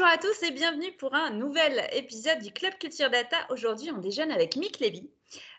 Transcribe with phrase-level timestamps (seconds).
[0.00, 3.36] Bonjour à tous et bienvenue pour un nouvel épisode du Club Culture Data.
[3.50, 5.10] Aujourd'hui, on déjeune avec Mick Levy.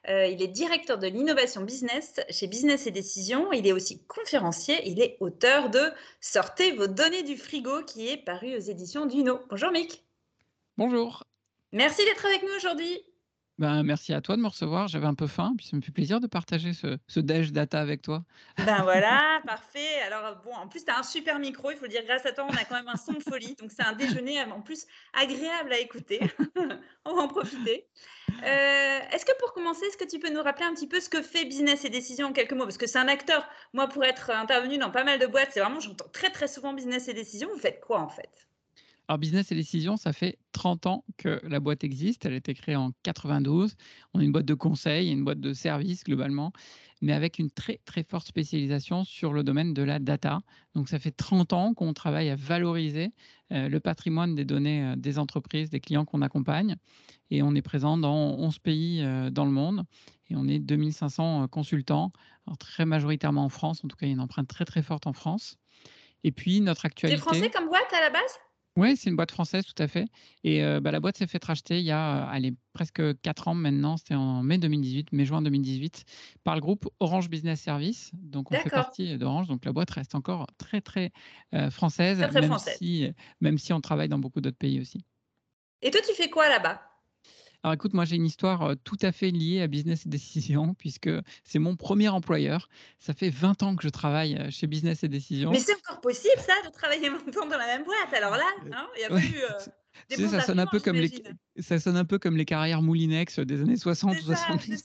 [0.09, 3.53] Euh, il est directeur de l'innovation business chez Business et Décisions.
[3.53, 4.81] Il est aussi conférencier.
[4.89, 9.41] Il est auteur de Sortez vos données du frigo qui est paru aux éditions d'Uno.
[9.51, 10.03] Bonjour Mick.
[10.75, 11.23] Bonjour.
[11.71, 12.99] Merci d'être avec nous aujourd'hui.
[13.61, 14.87] Ben, merci à toi de me recevoir.
[14.87, 17.79] J'avais un peu faim, puis ça me fait plaisir de partager ce, ce Dash Data
[17.79, 18.23] avec toi.
[18.57, 20.01] Ben voilà, parfait.
[20.07, 22.31] Alors, bon, en plus, tu as un super micro, il faut le dire, grâce à
[22.31, 23.53] toi, on a quand même un son de folie.
[23.59, 26.21] Donc, c'est un déjeuner en plus agréable à écouter.
[27.05, 27.85] on va en profiter.
[28.43, 31.09] Euh, est-ce que pour commencer, est-ce que tu peux nous rappeler un petit peu ce
[31.09, 32.63] que fait Business et Décisions en quelques mots?
[32.63, 33.47] Parce que c'est un acteur.
[33.73, 36.73] Moi, pour être intervenu dans pas mal de boîtes, c'est vraiment, j'entends très, très souvent
[36.73, 37.49] Business et Décisions.
[37.53, 38.47] Vous faites quoi en fait?
[39.11, 42.25] Alors, Business et Décision, ça fait 30 ans que la boîte existe.
[42.25, 43.75] Elle a été créée en 92.
[44.13, 46.53] On est une boîte de conseil, une boîte de service globalement,
[47.01, 50.39] mais avec une très, très forte spécialisation sur le domaine de la data.
[50.75, 53.11] Donc, ça fait 30 ans qu'on travaille à valoriser
[53.51, 56.77] euh, le patrimoine des données euh, des entreprises, des clients qu'on accompagne.
[57.31, 59.83] Et on est présent dans 11 pays euh, dans le monde.
[60.29, 62.13] Et on est 2500 consultants,
[62.59, 63.83] très majoritairement en France.
[63.83, 65.57] En tout cas, il y a une empreinte très, très forte en France.
[66.23, 67.17] Et puis, notre actualité.
[67.17, 68.39] C'est français comme boîte à la base?
[68.77, 70.07] Oui, c'est une boîte française, tout à fait.
[70.43, 72.31] Et bah, la boîte s'est fait racheter il y a
[72.73, 76.05] presque 4 ans maintenant, c'était en mai 2018, mai-juin 2018,
[76.43, 78.11] par le groupe Orange Business Service.
[78.13, 79.47] Donc, on fait partie d'Orange.
[79.47, 81.11] Donc, la boîte reste encore très, très
[81.69, 83.11] française, même, Si,
[83.41, 85.03] même si on travaille dans beaucoup d'autres pays aussi.
[85.81, 86.81] Et toi, tu fais quoi là-bas?
[87.63, 91.09] Alors écoute, moi j'ai une histoire tout à fait liée à Business et Décision, puisque
[91.43, 92.69] c'est mon premier employeur.
[92.99, 95.51] Ça fait 20 ans que je travaille chez Business et Décision.
[95.51, 98.13] Mais c'est encore possible ça, de travailler 20 ans dans la même boîte.
[98.13, 99.43] Alors là, hein, il y a plus...
[99.43, 101.11] Euh, ça, sonne un peu comme les,
[101.59, 104.83] ça sonne un peu comme les carrières Moulinex des années 60 ou 70.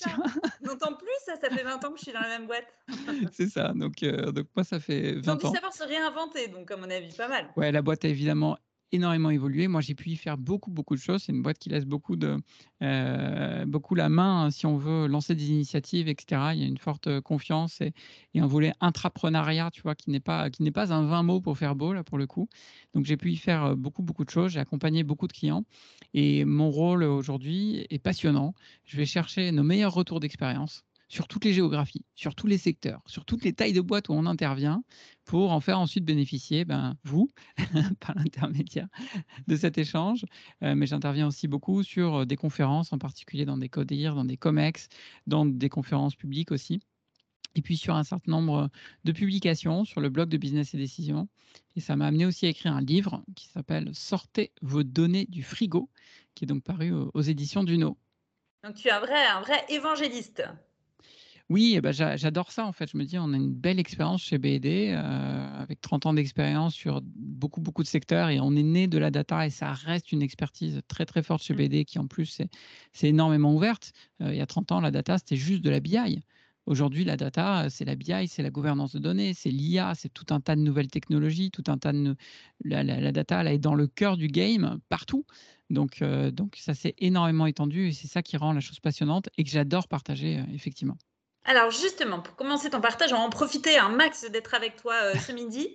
[0.63, 2.67] D'autant plus, ça, ça fait 20 ans que je suis dans la même boîte.
[3.33, 5.39] c'est ça, donc, donc moi ça fait 20 ans.
[5.41, 7.49] Ils ont dû savoir se réinventer, donc à mon avis, pas mal.
[7.57, 8.59] Ouais, la boîte a évidemment
[8.97, 9.69] énormément évolué.
[9.69, 11.23] Moi, j'ai pu y faire beaucoup, beaucoup de choses.
[11.23, 12.37] C'est une boîte qui laisse beaucoup, de,
[12.83, 16.51] euh, beaucoup la main hein, si on veut lancer des initiatives, etc.
[16.55, 17.93] Il y a une forte confiance et,
[18.37, 21.57] un volet intrapreneuriat, tu vois, qui n'est pas, qui n'est pas un vain mot pour
[21.57, 22.49] faire beau, là, pour le coup.
[22.95, 24.53] Donc, j'ai pu y faire euh, beaucoup, beaucoup de choses.
[24.53, 25.65] J'ai accompagné beaucoup de clients
[26.15, 28.55] et mon rôle aujourd'hui est passionnant.
[28.85, 33.03] Je vais chercher nos meilleurs retours d'expérience sur toutes les géographies, sur tous les secteurs,
[33.07, 34.83] sur toutes les tailles de boîtes où on intervient,
[35.25, 37.33] pour en faire ensuite bénéficier ben, vous,
[38.01, 38.89] par l'intermédiaire
[39.47, 40.25] de cet échange.
[40.63, 44.25] Euh, mais j'interviens aussi beaucoup sur euh, des conférences, en particulier dans des CODIR, dans
[44.25, 44.89] des COMEX,
[45.27, 46.81] dans des conférences publiques aussi.
[47.55, 48.69] Et puis sur un certain nombre
[49.05, 51.29] de publications sur le blog de Business et Décision.
[51.75, 55.43] Et ça m'a amené aussi à écrire un livre qui s'appelle Sortez vos données du
[55.43, 55.89] frigo,
[56.35, 57.97] qui est donc paru aux, éditions d'Uno.
[58.63, 60.43] Donc tu es un vrai, un vrai évangéliste.
[61.49, 62.91] Oui, eh ben, j'adore ça en fait.
[62.91, 66.75] Je me dis, on a une belle expérience chez BD euh, avec 30 ans d'expérience
[66.75, 70.11] sur beaucoup, beaucoup de secteurs et on est né de la data et ça reste
[70.11, 71.57] une expertise très, très forte chez mmh.
[71.57, 72.43] BD qui en plus
[72.93, 73.93] c'est énormément ouverte.
[74.23, 76.21] Euh, il y a 30 ans, la data, c'était juste de la BI.
[76.67, 80.27] Aujourd'hui, la data, c'est la BI, c'est la gouvernance de données, c'est l'IA, c'est tout
[80.31, 82.17] un tas de nouvelles technologies, tout un tas de...
[82.65, 85.25] La, la, data, elle est dans le cœur du game, partout.
[85.71, 89.29] Donc, euh, donc ça s'est énormément étendu et c'est ça qui rend la chose passionnante
[89.39, 90.99] et que j'adore partager, effectivement.
[91.47, 94.95] Alors justement, pour commencer ton partage, on va en profiter un max d'être avec toi
[94.95, 95.75] euh, ce midi.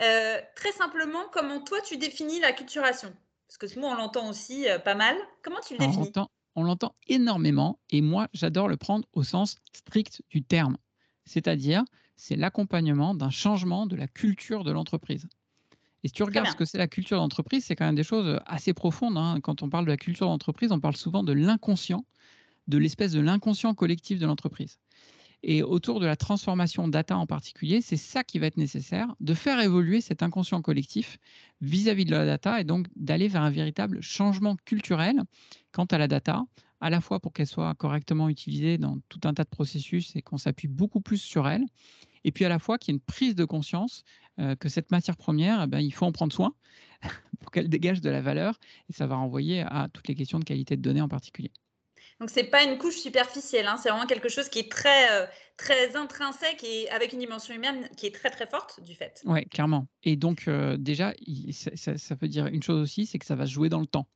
[0.00, 3.12] Euh, très simplement, comment toi tu définis la culturation?
[3.46, 5.16] Parce que moi on l'entend aussi euh, pas mal.
[5.42, 6.10] Comment tu le définis?
[6.54, 10.76] On l'entend énormément et moi j'adore le prendre au sens strict du terme.
[11.24, 11.84] C'est-à-dire,
[12.16, 15.28] c'est l'accompagnement d'un changement de la culture de l'entreprise.
[16.02, 18.40] Et si tu regardes ce que c'est la culture d'entreprise, c'est quand même des choses
[18.44, 19.16] assez profondes.
[19.16, 19.38] Hein.
[19.40, 22.04] Quand on parle de la culture d'entreprise, on parle souvent de l'inconscient,
[22.66, 24.78] de l'espèce de l'inconscient collectif de l'entreprise.
[25.44, 29.34] Et autour de la transformation data en particulier, c'est ça qui va être nécessaire, de
[29.34, 31.18] faire évoluer cet inconscient collectif
[31.60, 35.20] vis-à-vis de la data et donc d'aller vers un véritable changement culturel
[35.72, 36.44] quant à la data,
[36.80, 40.22] à la fois pour qu'elle soit correctement utilisée dans tout un tas de processus et
[40.22, 41.64] qu'on s'appuie beaucoup plus sur elle,
[42.24, 44.04] et puis à la fois qu'il y ait une prise de conscience
[44.38, 46.54] euh, que cette matière première, eh ben, il faut en prendre soin
[47.40, 48.58] pour qu'elle dégage de la valeur,
[48.88, 51.50] et ça va renvoyer à toutes les questions de qualité de données en particulier.
[52.22, 53.76] Donc, ce n'est pas une couche superficielle, hein.
[53.82, 55.26] c'est vraiment quelque chose qui est très, euh,
[55.56, 59.20] très intrinsèque et avec une dimension humaine qui est très, très forte du fait.
[59.24, 59.88] Oui, clairement.
[60.04, 61.14] Et donc, euh, déjà,
[61.50, 63.88] ça, ça, veut dire une chose aussi, c'est que ça va se jouer dans le
[63.88, 64.06] temps.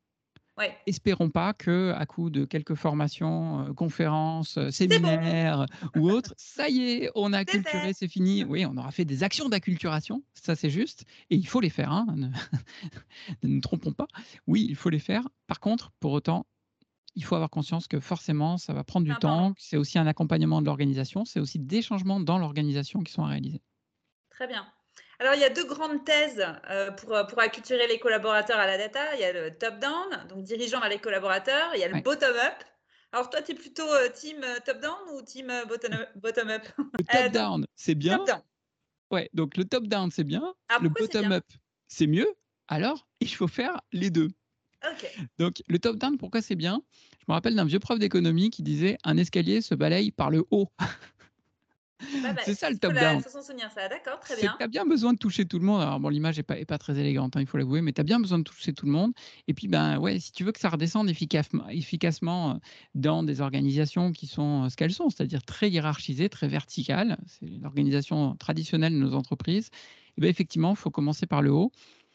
[0.56, 0.72] Ouais.
[0.86, 5.66] Espérons pas que à coup de quelques formations, euh, conférences, séminaires
[5.96, 8.44] ou autres, ça y est, on a acculturé, c'est fini.
[8.44, 11.90] Oui, on aura fait des actions d'acculturation, ça c'est juste, et il faut les faire.
[11.90, 12.06] Hein,
[13.42, 14.06] ne nous trompons pas.
[14.46, 15.26] Oui, il faut les faire.
[15.48, 16.46] Par contre, pour autant,
[17.16, 19.54] il faut avoir conscience que forcément, ça va prendre du temps.
[19.58, 21.24] C'est aussi un accompagnement de l'organisation.
[21.24, 23.62] C'est aussi des changements dans l'organisation qui sont à réaliser.
[24.30, 24.66] Très bien.
[25.18, 28.76] Alors, il y a deux grandes thèses euh, pour, pour acculturer les collaborateurs à la
[28.76, 29.14] data.
[29.14, 31.70] Il y a le top-down, donc dirigeant vers les collaborateurs.
[31.74, 32.62] Il y a le bottom-up.
[33.12, 35.50] Alors, toi, tu es plutôt team top-down ou team
[36.16, 36.68] bottom-up?
[36.76, 38.18] Le top-down, c'est bien.
[38.26, 38.44] Top
[39.10, 40.54] ouais, donc le top-down, c'est bien.
[40.68, 41.44] Ah, le bottom-up,
[41.88, 42.28] c'est mieux.
[42.68, 44.28] Alors, il faut faire les deux.
[45.38, 46.82] Donc, le top-down, pourquoi c'est bien?
[47.26, 50.44] Je me rappelle d'un vieux prof d'économie qui disait un escalier se balaye par le
[50.52, 50.70] haut.
[52.44, 53.20] c'est ça le top-down.
[53.88, 54.54] d'accord, très bien.
[54.56, 55.80] Tu as bien besoin de toucher tout le monde.
[55.80, 58.04] Alors, bon, l'image n'est pas, pas, très élégante, hein, il faut l'avouer, mais tu as
[58.04, 59.12] bien besoin de toucher tout le monde.
[59.48, 62.54] Et puis, ben, ouais, si tu veux que ça redescende efficacement, efficacement euh,
[62.94, 67.46] dans des organisations qui sont euh, ce qu'elles sont, c'est-à-dire très hiérarchisées, très verticales, c'est
[67.60, 69.70] l'organisation traditionnelle de nos entreprises,
[70.16, 71.72] et ben, effectivement, il faut commencer par le haut.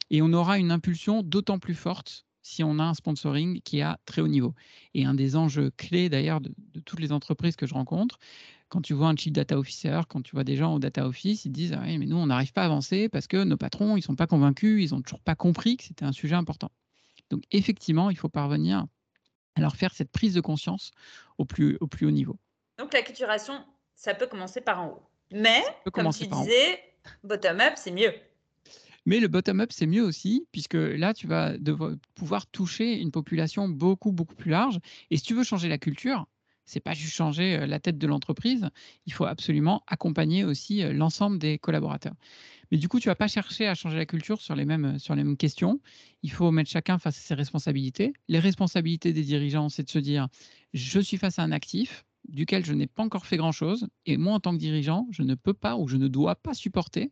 [0.10, 3.84] Et on aura une impulsion d'autant plus forte si on a un sponsoring qui est
[3.84, 4.54] à très haut niveau.
[4.94, 6.52] Et un des enjeux clés d'ailleurs de,
[6.86, 8.18] toutes les entreprises que je rencontre,
[8.70, 11.46] quand tu vois un chief data officer, quand tu vois des gens au data office,
[11.46, 13.98] ils disent ah oui, mais nous on n'arrive pas à avancer parce que nos patrons
[13.98, 16.72] ils sont pas convaincus, ils ont toujours pas compris que c'était un sujet important.
[17.30, 18.86] Donc effectivement, il faut parvenir
[19.56, 20.92] à leur faire cette prise de conscience
[21.38, 22.38] au plus, au plus haut niveau.
[22.78, 23.64] Donc la culturation,
[23.96, 25.04] ça peut commencer par en haut.
[25.32, 25.64] Mais,
[25.94, 26.80] comme tu disais,
[27.24, 28.14] bottom-up, c'est mieux.
[29.06, 31.54] Mais le bottom-up, c'est mieux aussi, puisque là, tu vas
[32.16, 34.80] pouvoir toucher une population beaucoup, beaucoup plus large.
[35.10, 36.28] Et si tu veux changer la culture,
[36.66, 38.70] c'est pas juste changer euh, la tête de l'entreprise,
[39.06, 42.14] il faut absolument accompagner aussi euh, l'ensemble des collaborateurs.
[42.72, 45.16] Mais du coup, tu vas pas chercher à changer la culture sur les mêmes, sur
[45.16, 45.82] les mêmes questions.
[46.24, 48.14] Il faut mettre chacun face à ses responsabilités.
[48.30, 50.30] Les responsabilités des dirigeants, c'est de se dire,
[50.74, 54.34] je suis face à un actif duquel je n'ai pas encore fait grand-chose, et moi,
[54.34, 57.12] en tant que dirigeant, je ne peux pas ou je ne dois pas supporter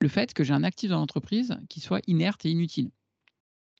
[0.00, 2.90] le fait que j'ai un actif dans l'entreprise qui soit inerte et inutile.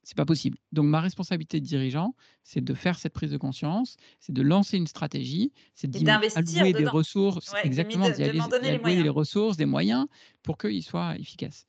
[0.02, 0.56] C'est pas possible.
[0.72, 4.76] Donc ma responsabilité de dirigeant, c'est de faire cette prise de conscience, c'est de lancer
[4.76, 10.06] une stratégie, c'est d'allouer des ressources, exactement, d'y allouer les, ressources, des moyens
[10.42, 11.66] pour qu'il soit efficace.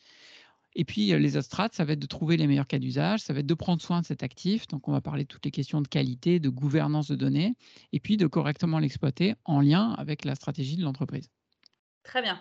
[0.74, 3.34] Et puis les autres strates, ça va être de trouver les meilleurs cas d'usage, ça
[3.34, 4.66] va être de prendre soin de cet actif.
[4.68, 7.56] Donc on va parler de toutes les questions de qualité, de gouvernance de données,
[7.92, 11.30] et puis de correctement l'exploiter en lien avec la stratégie de l'entreprise.
[12.04, 12.40] Très bien.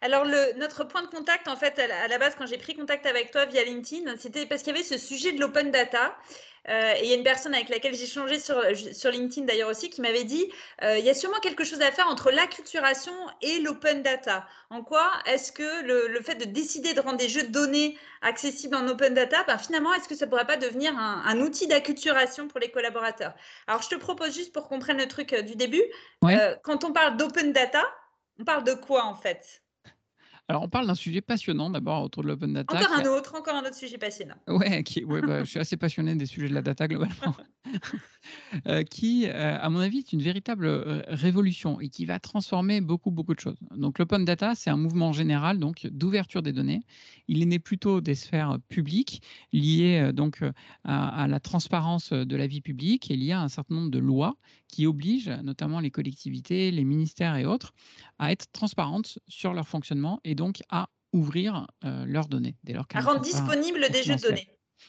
[0.00, 3.06] Alors, le, notre point de contact, en fait, à la, base, quand j'ai pris contact
[3.06, 6.16] avec toi via LinkedIn, c'était parce qu'il y avait ce sujet de l'open data.
[6.68, 8.62] Euh, et il y a une personne avec laquelle j'ai changé sur,
[8.92, 10.52] sur LinkedIn d'ailleurs aussi qui m'avait dit
[10.82, 14.46] euh, il y a sûrement quelque chose à faire entre l'acculturation et l'open data.
[14.68, 18.76] En quoi est-ce que le, fait de décider de rendre des jeux de données accessibles
[18.76, 22.48] en open data, ben finalement, est-ce que ça ne pourrait pas devenir un, outil d'acculturation
[22.48, 23.32] pour les collaborateurs?
[23.66, 25.84] Alors, je te propose juste pour qu'on prenne le truc euh, du début,
[26.62, 27.82] quand on parle d'open data,
[28.38, 29.62] on parle de quoi en fait?
[30.50, 32.74] Alors, on parle d'un sujet passionnant d'abord autour de l'open data.
[32.74, 34.36] Encore un autre, encore un autre sujet passionnant.
[34.48, 37.36] Ouais, qui, ouais bah, je suis assez passionné des sujets de la data globalement.
[38.66, 42.80] Euh, qui, euh, à mon avis, est une véritable euh, révolution et qui va transformer
[42.80, 43.56] beaucoup, beaucoup de choses.
[43.70, 46.82] Donc, l'open data, c'est un mouvement général donc d'ouverture des données.
[47.28, 49.22] Il est né plutôt des sphères publiques
[49.52, 50.42] liées donc
[50.84, 53.98] à, à, la transparence de la vie publique et liées à un certain nombre de
[53.98, 54.36] lois
[54.68, 57.72] qui obligent notamment les collectivités, les ministères et autres
[58.18, 62.56] à être transparentes sur leur fonctionnement et donc à ouvrir leurs données.
[62.64, 64.46] Dès lors à rendre disponibles des jeux de données.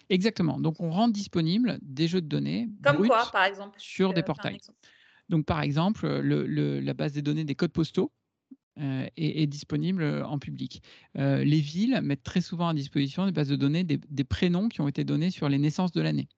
[0.10, 0.60] Exactement.
[0.60, 2.70] Donc, on rend disponible des jeux de données.
[2.84, 4.60] Comme quoi, par exemple Sur des portails.
[5.30, 8.12] Donc, par exemple, la base des données des codes postaux
[8.80, 10.82] euh, est, disponible en public.
[11.18, 14.82] Euh, les villes mettent très souvent à disposition des bases de données des, prénoms qui
[14.82, 16.30] ont été donnés sur les naissances de l'année.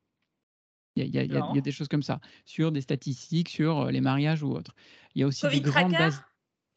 [0.95, 4.51] Il y, a, des choses comme ça, sur des statistiques, sur euh, les mariages ou
[4.51, 4.75] autres.
[5.15, 6.21] Il y a aussi des grandes bases.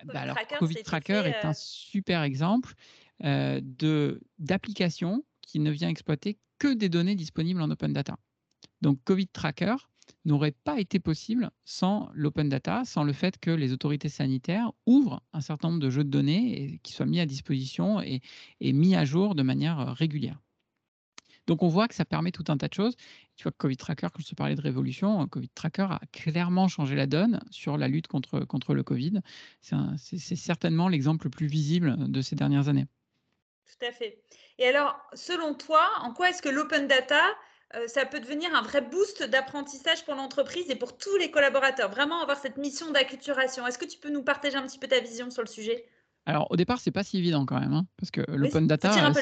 [0.05, 2.75] Bah alors, Covid Tracker est un super exemple
[3.21, 8.17] de d'application qui ne vient exploiter que des données disponibles en open data.
[8.83, 9.77] Donc Covid Tracker
[10.25, 15.23] n'aurait pas été possible sans l'open data, sans le fait que les autorités sanitaires ouvrent
[15.33, 18.21] un certain nombre de jeux de données et qui soient mis à disposition et,
[18.61, 20.41] mis à jour de manière euh, régulière.
[21.47, 22.97] Donc on voit que ça permet tout un tas de choses.
[23.37, 26.69] Tu vois, Covid Tracker, quand je te parlais de révolution, euh, Covid Tracker a clairement
[26.69, 29.21] changé la donne sur la lutte contre, contre le Covid.
[29.61, 32.87] C'est certainement l'exemple le plus visible de ces dernières années.
[33.67, 34.23] Tout à fait.
[34.59, 37.23] Et alors, selon toi, en quoi est-ce que l'open data,
[37.75, 41.91] euh, ça peut devenir un vrai boost d'apprentissage pour l'entreprise et pour tous les collaborateurs?
[41.91, 43.67] Vraiment avoir cette mission d'acculturation.
[43.67, 45.87] Est-ce que tu peux nous partager un petit peu ta vision sur le sujet?
[46.27, 49.13] Alors, au départ, c'est pas si évident quand même, hein, parce que l'open data,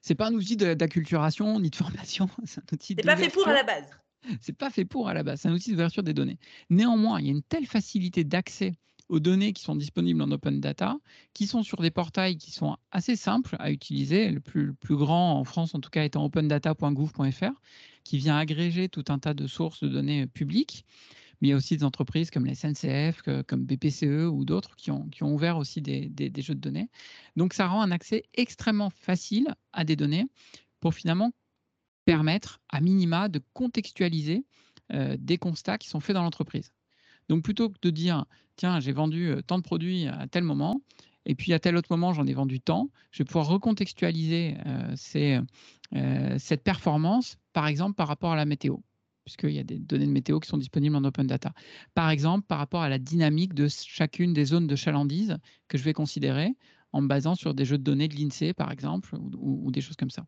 [0.00, 2.94] c'est pas un outil d'acculturation ni de formation, c'est un outil.
[2.96, 3.90] C'est pas fait pour à la base.
[4.40, 5.40] C'est pas fait pour à la base.
[5.40, 6.38] C'est un outil d'ouverture des données.
[6.68, 8.74] Néanmoins, il y a une telle facilité d'accès
[9.08, 10.96] aux données qui sont disponibles en open data,
[11.34, 15.38] qui sont sur des portails qui sont assez simples à utiliser, le plus, plus grand
[15.38, 17.60] en France en tout cas étant opendata.gouv.fr,
[18.04, 20.84] qui vient agréger tout un tas de sources de données publiques.
[21.40, 24.90] Mais il y a aussi des entreprises comme la SNCF, comme BPCE ou d'autres qui
[24.90, 26.90] ont, ouvert aussi des, des, jeux de données.
[27.36, 30.26] Donc, ça rend un accès extrêmement facile à des données
[30.80, 31.32] pour finalement
[32.04, 34.44] permettre, à minima, de contextualiser
[34.92, 36.72] euh, des constats qui sont faits dans l'entreprise.
[37.28, 38.24] Donc, plutôt que de dire,
[38.56, 40.82] tiens, j'ai vendu euh, tant de produits à tel moment,
[41.26, 46.38] et puis à tel autre moment, j'en ai vendu tant, je vais pouvoir recontextualiser euh,
[46.38, 48.78] cette performance, par exemple, par rapport à la météo
[49.24, 51.52] puisqu'il y a des données de météo qui sont disponibles en open data.
[51.94, 55.36] Par exemple, par rapport à la dynamique de chacune des zones de chalandise
[55.68, 56.56] que je vais considérer
[56.92, 59.96] en me basant sur des jeux de données de l'INSEE, par exemple, ou, des choses
[59.96, 60.26] comme ça.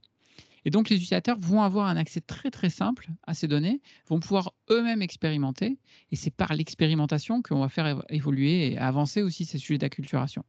[0.64, 4.20] Et donc, les utilisateurs vont avoir un accès très, très simple à ces données, vont
[4.20, 5.78] pouvoir eux-mêmes expérimenter,
[6.12, 10.44] et c'est par l'expérimentation qu'on va faire évoluer et avancer aussi ces sujets d'acculturation.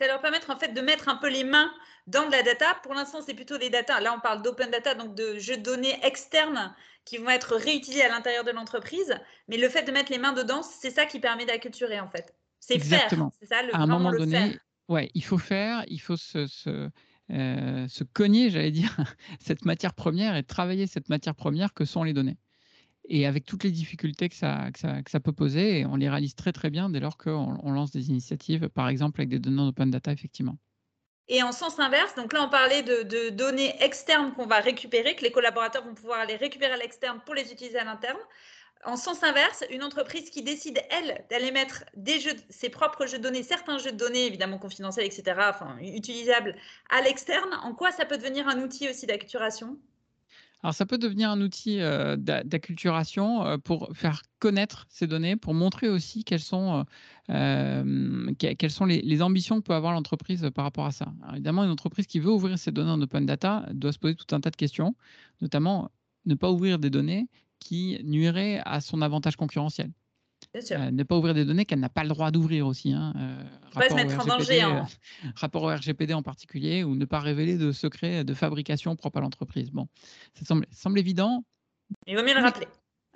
[0.00, 1.70] Ça leur permettre en fait de mettre un peu les mains
[2.06, 2.74] dans de la data.
[2.82, 4.00] Pour l'instant, c'est plutôt des data.
[4.00, 8.04] Là, on parle d'open data, donc de jeux de données externes qui vont être réutilisés
[8.04, 9.14] à l'intérieur de l'entreprise.
[9.48, 12.34] Mais le fait de mettre les mains dedans, c'est ça qui permet d'acculturer en fait.
[12.60, 13.10] C'est faire.
[13.38, 16.88] C'est ça le, à un moment donné, ouais, il faut faire, il faut se, se,
[17.30, 18.96] euh, se cogner, j'allais dire,
[19.40, 22.38] cette matière première et travailler cette matière première que sont les données.
[23.12, 24.70] Et avec toutes les difficultés que ça,
[25.22, 28.68] peut poser, on les réalise très très bien dès lors qu'on on lance des initiatives,
[28.68, 30.56] par exemple avec des données open data, effectivement.
[31.26, 35.24] Et en sens inverse, donc là, on parlait de, données externes qu'on va récupérer, que
[35.24, 38.18] les collaborateurs vont pouvoir aller récupérer à l'externe pour les utiliser à l'interne.
[38.84, 41.84] En sens inverse, une entreprise qui décide, elle, d'aller mettre
[42.48, 45.36] ses propres jeux de données, certains jeux de données, évidemment confidentiels, etc.,
[45.82, 46.54] utilisables
[46.88, 49.78] à l'externe, en quoi ça peut devenir un outil aussi d'acturation?
[50.62, 56.22] Alors, ça peut devenir un outil d'acculturation pour faire connaître ces données, pour montrer aussi
[56.22, 56.84] quelles sont,
[57.28, 61.12] quelles sont les, ambitions que peut avoir l'entreprise par rapport à ça.
[61.32, 64.34] évidemment, une entreprise qui veut ouvrir ses données en open data doit se poser tout
[64.34, 64.94] un tas de questions,
[65.40, 65.90] notamment
[66.26, 69.92] ne pas ouvrir des données qui nuiraient à son avantage concurrentiel.
[70.56, 72.92] Euh, ne pas ouvrir des données qu'elle n'a pas le droit d'ouvrir aussi.
[72.92, 73.12] Hein.
[73.16, 74.60] Euh, pas se mettre en danger.
[74.60, 74.86] Hein.
[75.24, 79.18] Euh, rapport au RGPD en particulier, ou ne pas révéler de secrets de fabrication propre
[79.18, 79.70] à l'entreprise.
[79.70, 79.86] Bon,
[80.34, 81.44] ça semble, semble évident.
[82.06, 82.66] Il vaut mieux le rappeler.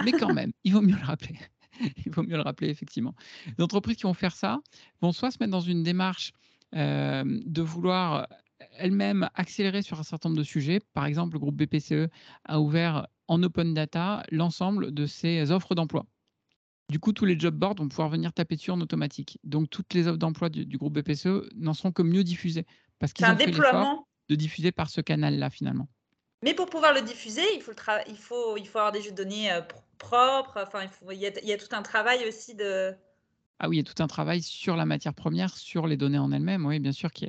[0.05, 1.37] Mais quand même, il vaut mieux le rappeler.
[2.07, 3.15] il vaut mieux le rappeler, effectivement.
[3.59, 4.61] Les entreprises qui vont faire ça
[5.01, 6.33] vont soit se mettre dans une démarche
[6.73, 8.27] de vouloir
[8.79, 10.81] elles-mêmes accélérer sur un certain nombre de sujets.
[10.93, 12.09] Par exemple, le groupe BPCE
[12.45, 16.05] a ouvert en open data l'ensemble de ses offres d'emploi.
[16.95, 19.41] Du coup, tous les job boards vont pouvoir venir taper dessus en automatique.
[19.43, 22.67] Donc, toutes les offres d'emploi du, groupe BPCE n'en seront que mieux diffusées.
[23.01, 25.89] Parce qu'ils ont fait l'effort de diffuser par ce canal-là, finalement.
[26.45, 27.73] Mais pour pouvoir le diffuser, il faut,
[28.09, 29.61] il faut, il faut avoir des jeux de données euh,
[29.99, 30.63] propres.
[30.65, 32.95] Enfin, il, il y a tout un travail aussi de,
[33.65, 36.19] ah oui, il y a tout un travail sur la matière première, sur les données
[36.19, 37.25] en elles-mêmes, oui, bien sûr, qui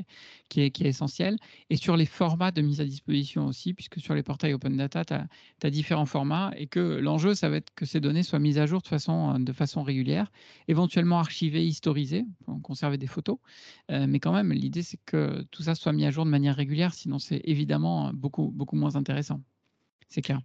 [0.57, 1.37] est, essentiel.
[1.69, 5.05] Et sur les formats de mise à disposition aussi, puisque sur les portails Open Data,
[5.05, 8.57] tu as, différents formats et que l'enjeu, ça va être que ces données soient mises
[8.57, 10.29] à jour de façon, façon régulière,
[10.67, 12.25] éventuellement archivées, historisées,
[12.63, 13.37] conserver des photos.
[13.91, 16.57] Euh, mais quand même, l'idée, c'est que tout ça soit mis à jour de manière
[16.57, 19.41] régulière, sinon c'est évidemment beaucoup, beaucoup moins intéressant.
[20.09, 20.41] C'est clair.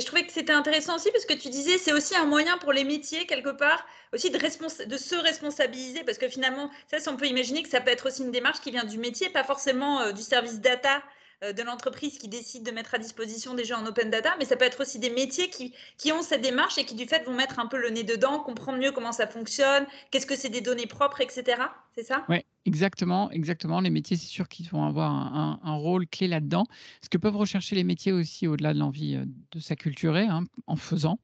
[0.00, 2.72] Je trouvais que c'était intéressant aussi parce que tu disais c'est aussi un moyen pour
[2.72, 7.62] les métiers quelque part aussi de, se responsabiliser parce que finalement ça on peut imaginer
[7.62, 10.22] que ça peut être aussi une démarche qui vient du métier pas forcément euh, du
[10.22, 11.02] service data
[11.42, 14.56] de l'entreprise qui décide de mettre à disposition des jeux en open data, mais ça
[14.56, 17.34] peut être aussi des métiers qui, qui ont cette démarche et qui du fait vont
[17.34, 20.60] mettre un peu le nez dedans, comprendre mieux comment ça fonctionne, qu'est-ce que c'est des
[20.60, 21.62] données propres, etc.
[21.94, 22.24] C'est ça?
[22.28, 23.80] Oui, exactement, exactement.
[23.80, 26.66] Les métiers, c'est sûr qu'ils vont avoir un, rôle clé là-dedans.
[27.02, 30.76] Ce que peuvent rechercher les métiers aussi, au-delà de l'envie euh, de s'acculturer hein, en
[30.76, 31.18] faisant,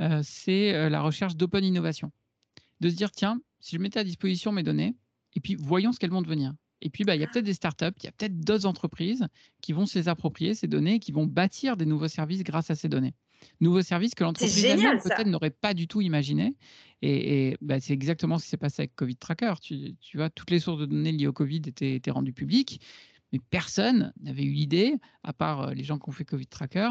[0.00, 2.10] euh, c'est la recherche d'open innovation.
[2.80, 4.96] De se dire, tiens, si je mettais à disposition mes données,
[5.34, 6.52] et puis voyons ce qu'elles vont devenir.
[6.82, 9.26] Et puis, bah, il y a peut-être des startups, il y a peut-être d'autres entreprises
[9.60, 12.74] qui vont se les approprier, ces données, qui vont bâtir des nouveaux services grâce à
[12.74, 13.14] ces données.
[13.60, 16.56] Nouveaux services que l'entreprise elle-même peut-être n'aurait pas du tout imaginé.
[17.00, 19.54] Et, bah, c'est exactement ce qui s'est passé avec Covid Tracker.
[19.60, 22.80] Tu, vois, toutes les sources de données liées au Covid étaient, étaient rendues publiques,
[23.32, 26.90] mais personne n'avait eu l'idée, à part euh, les gens qui ont fait Covid Tracker,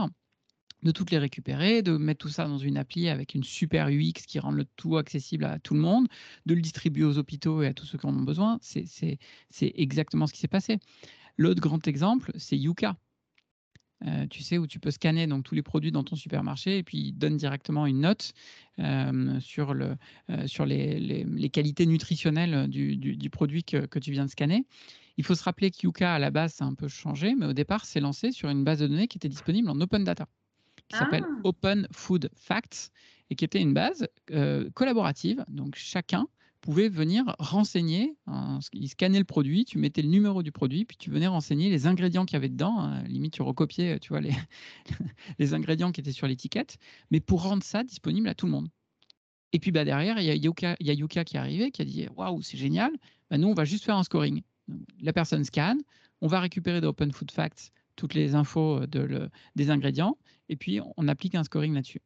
[0.84, 4.26] de toutes les récupérer, de mettre tout ça dans une appli avec une super UX
[4.28, 6.08] qui rend le tout accessible à tout le monde,
[6.46, 8.58] de le distribuer aux hôpitaux et à tous ceux qui en ont besoin.
[8.62, 9.18] C'est
[9.60, 10.80] exactement ce qui s'est passé.
[11.38, 12.98] L'autre grand exemple, c'est Yuka.
[14.08, 16.84] Euh, tu sais, où tu peux scanner donc, tous les produits dans ton supermarché et
[16.84, 18.34] puis il donne directement une note
[18.80, 19.96] euh, sur, le,
[20.32, 24.66] euh, sur les, les, qualités nutritionnelles du, du, produit que, que, tu viens de scanner.
[25.18, 27.46] Il faut se rappeler que Yuka, à la base, ça a un peu changé, mais
[27.46, 30.28] au départ, c'est lancé sur une base de données qui était disponible en open data
[30.92, 31.42] qui s'appelle ah.
[31.44, 32.92] Open Food Facts
[33.30, 35.44] et qui était une base euh, collaborative.
[35.48, 36.28] Donc chacun
[36.60, 38.16] pouvait venir renseigner,
[38.74, 41.88] il scannait le produit, tu mettais le numéro du produit, puis tu venais renseigner les
[41.88, 42.80] ingrédients qu'il y avait dedans.
[42.80, 43.04] Hein.
[43.04, 44.34] limite, tu recopiais, tu vois, les,
[45.40, 46.78] les ingrédients qui étaient sur l'étiquette,
[47.10, 48.70] mais pour rendre ça disponible à tout le monde.
[49.54, 51.72] Et puis bah, derrière, il y, a Yuka, il y a Yuka qui est arrivé,
[51.72, 52.92] qui a dit Waouh, c'est génial,
[53.30, 54.44] bah, nous, on va juste faire un scoring.
[55.02, 55.82] La personne scanne,
[56.22, 60.18] on va récupérer de Open Food Facts toutes les infos de des ingrédients,
[60.52, 62.02] et puis on applique un scoring là-dessus.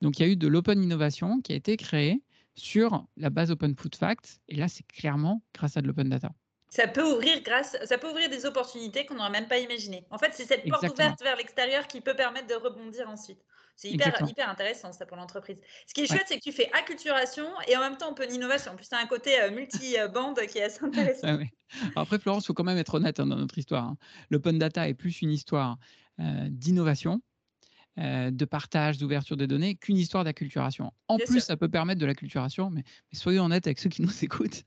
[0.00, 2.22] Donc il y a eu de l'open innovation qui a été créée
[2.54, 6.30] sur la base Open Food Facts, et là, c'est clairement grâce à de l'open data.
[6.68, 10.06] Ça peut ouvrir grâce, ça peut ouvrir des opportunités qu'on n'aurait même pas imaginées.
[10.10, 13.40] En fait, c'est cette porte ouverte vers l'extérieur qui peut permettre de rebondir ensuite.
[13.76, 15.58] C'est hyper, hyper intéressant ça pour l'entreprise.
[15.86, 18.72] Ce qui est chouette, c'est que tu fais acculturation et en même temps open innovation.
[18.72, 21.38] En plus, tu as un côté euh, multi-bande qui est assez intéressant.
[21.96, 23.84] Après, Florence, il faut quand même être honnête hein, dans notre histoire.
[23.84, 23.96] Hein.
[24.30, 25.78] L'open data est plus une histoire
[26.20, 27.22] euh, d'innovation
[27.98, 30.94] euh, de partage, d'ouverture des données qu'une histoire d'acculturation.
[31.08, 34.08] En plus, ça peut permettre de l'acculturation, mais, mais soyons honnêtes avec ceux qui nous
[34.24, 34.62] écoutent.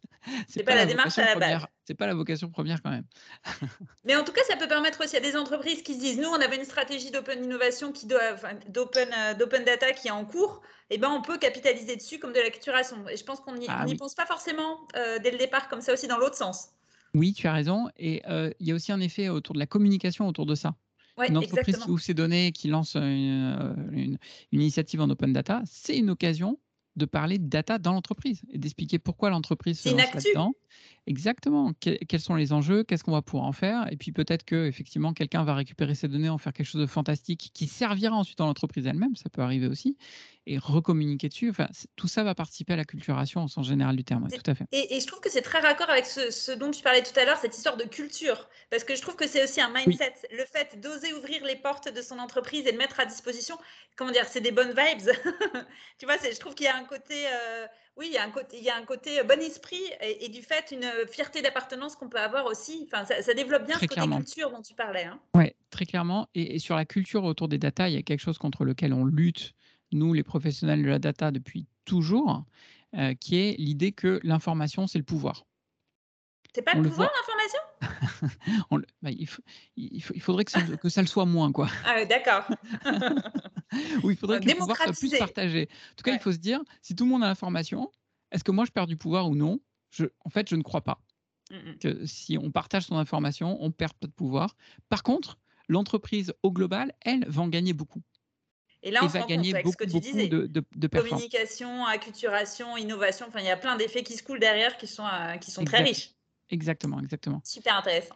[0.48, 1.65] C'est pas, pas, la, démarche à la base.
[1.86, 3.05] C'est pas la vocation première quand même.
[4.05, 6.29] mais en tout cas, ça peut permettre aussi à des entreprises qui se disent nous,
[6.29, 8.36] on avait une stratégie d'open innovation, qui doit,
[8.70, 10.62] d'open, euh, d'open data qui est en cours.
[10.91, 13.10] Et eh ben, on peut capitaliser dessus comme de l'acculturation.
[13.10, 15.94] Et je pense qu'on n'y ah pense pas forcément euh, dès le départ comme ça
[15.94, 16.67] aussi dans l'autre sens.
[17.15, 17.89] Oui, tu as raison.
[17.98, 18.22] Et
[18.60, 20.75] il y a aussi un effet autour de la communication autour de ça
[21.27, 24.17] une entreprise qui ouvre ses données, qui lance une, une,
[24.51, 26.60] initiative en open data, c'est une occasion
[26.95, 30.53] de parler de data dans l'entreprise et d'expliquer pourquoi l'entreprise se lance là-dedans.
[31.07, 31.71] Exactement.
[31.79, 32.83] quels sont les enjeux?
[32.83, 33.91] Qu'est-ce qu'on va pouvoir en faire?
[33.91, 36.88] Et puis peut-être que effectivement quelqu'un va récupérer ces données, en faire quelque chose de
[36.88, 39.15] fantastique qui servira ensuite dans l'entreprise elle-même.
[39.15, 39.97] Ça peut arriver aussi
[40.47, 41.50] et recommuniquer dessus.
[41.50, 44.27] Enfin, tout ça va participer à la culturation au sens général du terme.
[44.29, 44.65] tout à fait.
[44.71, 47.38] Et, je trouve que c'est très raccord avec ce, dont tu parlais tout à l'heure,
[47.38, 48.47] cette histoire de culture.
[48.69, 50.13] Parce que je trouve que c'est aussi un mindset.
[50.31, 53.57] Le fait d'oser ouvrir les portes de son entreprise et de mettre à disposition,
[53.95, 55.12] comment dire, c'est des bonnes vibes.
[56.00, 57.25] tu vois, je trouve qu'il y a un côté.
[57.27, 59.81] Euh, oui, il y a un côté, il y a un côté euh, bon esprit
[60.01, 62.87] et, du fait une fierté d'appartenance qu'on peut avoir aussi.
[62.91, 65.05] Enfin, ça, développe bien ce côté culture dont tu parlais.
[65.05, 65.19] Hein.
[65.33, 66.27] Oui, très clairement.
[66.35, 68.93] Et, et, sur la culture autour des data, il y a quelque chose contre lequel
[68.93, 69.53] on lutte
[69.91, 72.43] nous, les professionnels de la data, depuis toujours,
[72.95, 75.45] euh, qui est l'idée que l'information, c'est le pouvoir.
[76.55, 77.59] C'est pas le pouvoir, l'information?
[79.01, 79.27] Bah, il,
[79.75, 81.68] il, faudrait que ça, que ça, le soit moins, quoi.
[81.85, 82.46] Ah, d'accord.
[84.03, 85.68] Ou il faudrait que le pouvoir soit plus partagé.
[85.91, 87.91] En tout cas, il faut se dire, si tout le monde a l'information,
[88.31, 89.59] est-ce que moi, je perds du pouvoir ou non?
[89.89, 91.01] Je, En fait, je ne crois pas.
[91.81, 94.55] Que si on partage son information, on perd pas de pouvoir.
[94.87, 95.37] Par contre,
[95.68, 98.01] l'entreprise au global, elle, va en gagner beaucoup.
[98.81, 100.29] Et là, on rend compte avec ce que tu disais.
[100.29, 103.25] De, Communication, acculturation, innovation.
[103.27, 105.65] Enfin, il y a plein d'effets qui se coulent derrière qui sont, euh, qui sont
[105.65, 106.14] très riches.
[106.55, 107.41] Exactement, exactement.
[107.44, 108.15] Super intéressant.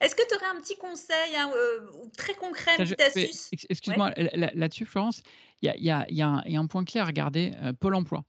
[0.00, 3.48] Est-ce que tu aurais un petit conseil hein, euh, très concret, une petite astuce?
[3.68, 5.22] Excuse-moi, là-dessus, Florence,
[5.62, 8.24] il y a, un point clé à regarder euh, Pôle emploi.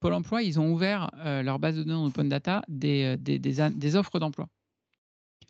[0.00, 3.96] Pôle emploi, ils ont ouvert leur base de données en open data des, des, des
[3.96, 4.48] offres d'emploi.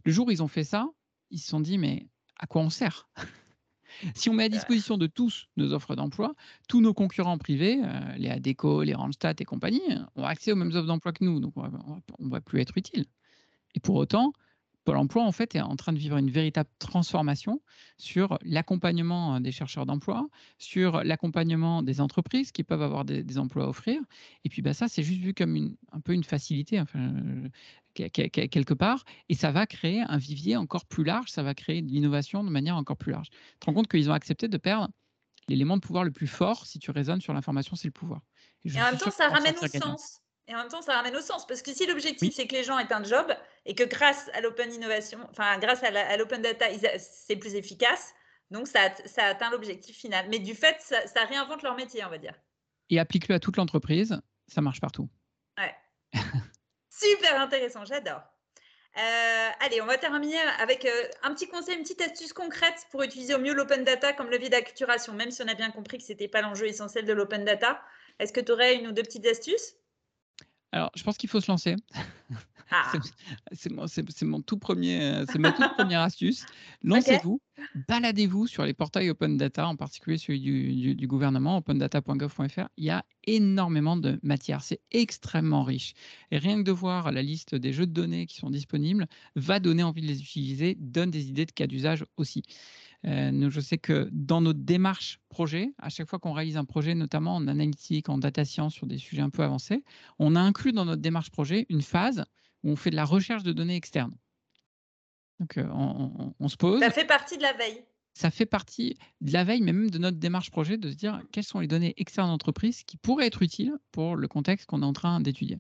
[0.05, 0.89] Le jour où ils ont fait ça,
[1.31, 2.07] ils se sont dit, mais
[2.39, 3.09] à quoi on sert?
[4.15, 6.35] Si on met à disposition de tous nos offres d'emploi,
[6.69, 9.83] tous nos concurrents privés, euh, les ADECO, les Randstad et compagnie,
[10.17, 13.07] ont accès aux mêmes offres d'emploi que nous, donc on ne va plus être utile.
[13.75, 14.33] Et pour autant,
[14.89, 17.61] Pôle emploi, en fait, est en train de vivre une véritable transformation
[17.99, 23.65] sur l'accompagnement euh, des chercheurs d'emploi, sur l'accompagnement des entreprises qui peuvent avoir des, emplois
[23.65, 24.01] à offrir.
[24.47, 27.13] Et puis, bah, ça, c'est juste vu comme un peu une facilité, enfin,
[27.93, 29.05] quelque part.
[29.29, 32.49] Et ça va créer un vivier encore plus large, ça va créer de l'innovation de
[32.49, 33.29] manière encore plus large.
[33.29, 34.89] Tu te rends compte qu'ils ont accepté de perdre
[35.49, 38.23] l'élément de pouvoir le plus fort, si tu raisonnes sur l'information, c'est le pouvoir.
[38.65, 40.23] Et, en même temps, ça ramène au sens.
[40.49, 41.47] Et en même temps, ça ramène au sens.
[41.47, 43.33] Parce que si l'objectif, c'est que les gens aient un job
[43.67, 46.67] et que grâce à l'open innovation, enfin, grâce à l'open data,
[46.99, 48.15] c'est plus efficace,
[48.51, 50.27] donc ça, ça atteint l'objectif final.
[50.31, 52.35] Mais du fait, ça, ça, réinvente leur métier, on va dire.
[52.89, 55.11] Et applique-le à toute l'entreprise, ça marche partout.
[55.59, 55.75] Ouais.
[56.89, 58.23] Super intéressant, j'adore.
[58.97, 63.03] Euh, allez, on va terminer avec euh, un petit conseil, une petite astuce concrète pour
[63.03, 66.05] utiliser au mieux l'open data comme levier d'acculturation, même si on a bien compris que
[66.05, 67.81] ce n'était pas l'enjeu essentiel de l'open data.
[68.19, 69.77] Est-ce que tu aurais une ou deux petites astuces?
[70.73, 71.77] Alors, je pense qu'il faut se lancer.
[72.71, 72.93] Ah.
[73.53, 76.45] c'est mon, tout premier, euh, c'est ma toute première astuce.
[76.83, 77.41] Lancez-vous,
[77.89, 82.69] baladez-vous sur les portails Open Data, en particulier celui du, du, gouvernement, opendata.gov.fr.
[82.77, 85.95] Il y a énormément de matière, c'est extrêmement riche.
[86.31, 89.61] Et rien que de voir la liste des jeux de données qui sont disponibles va
[89.61, 92.43] donner envie de les utiliser, donne des idées de cas d'usage aussi.
[93.07, 96.95] Euh, je sais que dans notre démarche projet, à chaque fois qu'on réalise un projet,
[96.95, 99.85] notamment en analytique, en data science, sur des sujets un peu avancés,
[100.19, 102.25] on a inclus dans notre démarche projet une phase
[102.65, 104.17] où on fait de la recherche de données externes.
[105.39, 105.69] Donc, euh,
[106.41, 106.81] on, se pose.
[106.81, 107.85] Ça fait partie de la veille.
[108.15, 111.23] Ça fait partie de la veille, mais même de notre démarche projet, de se dire
[111.31, 114.87] quelles sont les données externes d'entreprise qui pourraient être utiles pour le contexte qu'on est
[114.87, 115.59] en train d'étudier.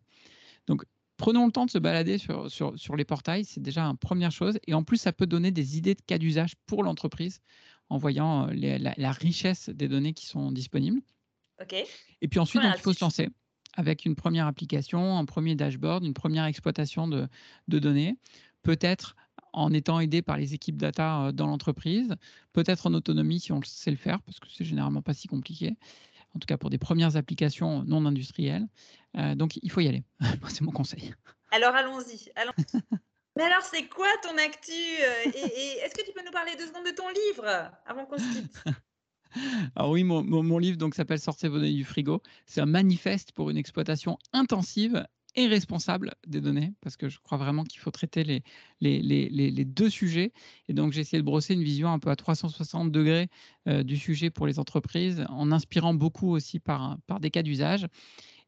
[0.66, 0.82] Donc,
[1.18, 4.58] prenons le temps de se balader sur, sur, les portails, c'est déjà une première chose.
[4.66, 7.40] Et en plus, ça peut donner des idées de cas d'usage pour l'entreprise
[7.90, 11.02] en voyant euh, la, richesse des données qui sont disponibles.
[11.60, 11.74] OK.
[12.22, 13.28] Et puis ensuite, Première donc, il faut se lancer
[13.74, 17.28] avec une première application, un premier dashboard, une première exploitation de,
[17.68, 18.16] de données,
[18.62, 19.14] peut-être
[19.52, 22.14] en étant aidé par les équipes data euh, dans l'entreprise,
[22.52, 25.76] peut-être en autonomie si on sait le faire, parce que c'est généralement pas si compliqué,
[26.38, 28.66] en tout cas pour des premières applications non industrielles.
[29.16, 30.04] Euh, donc il faut y aller,
[30.48, 31.12] c'est mon conseil.
[31.50, 32.30] Alors allons-y.
[32.36, 32.52] allons
[33.36, 36.56] Mais alors, c'est quoi ton actu euh, Et, et est-ce que tu peux nous parler
[36.58, 38.64] deux secondes de ton livre avant qu'on se quitte?
[39.76, 42.20] Alors oui, mon, mon- mon livre donc s'appelle Sortez vos données du frigo.
[42.46, 45.06] C'est un manifeste pour une exploitation intensive
[45.38, 48.42] et responsable des données, parce que je crois vraiment qu'il faut traiter les,
[48.80, 50.32] les, les- deux sujets.
[50.68, 53.28] Et donc j'ai essayé de brosser une vision un peu à 360 degrés
[53.68, 57.86] euh, du sujet pour les entreprises, en inspirant beaucoup aussi par, par des cas d'usage.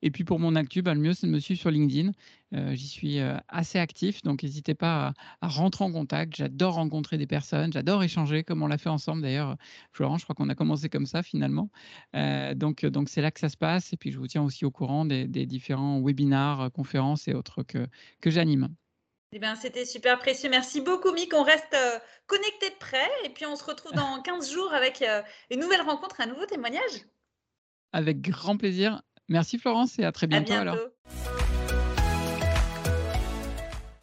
[0.02, 2.12] Et puis pour mon actu, bah, le mieux c'est de me suivre sur LinkedIn.
[2.54, 5.08] Euh, J'y suis euh, assez actif, donc n'hésitez pas
[5.40, 6.36] à, à rentrer en contact.
[6.36, 9.56] J'adore rencontrer des personnes, j'adore échanger, comme on l'a fait ensemble d'ailleurs.
[9.92, 11.70] Florent, je crois qu'on a commencé comme ça finalement.
[12.16, 13.92] Euh, donc donc c'est là que ça se passe.
[13.92, 17.62] Et puis je vous tiens aussi au courant des, des différents webinars, conférences et autres
[17.62, 17.86] que,
[18.20, 18.68] que j'anime.
[19.32, 20.50] Eh bien, c'était super précieux.
[20.50, 21.32] Merci beaucoup, Mick.
[21.34, 25.02] On reste euh, connecté de près et puis on se retrouve dans 15 jours avec
[25.02, 27.04] euh, une nouvelle rencontre, un nouveau témoignage.
[27.92, 29.02] Avec grand plaisir.
[29.30, 30.76] Merci Florence et à très À bientôt alors.